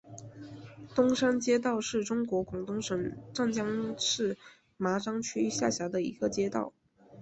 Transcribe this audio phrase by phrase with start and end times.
[0.95, 4.35] 东山街道是中国广东省湛江市
[4.75, 6.73] 麻章区下辖的一个街道。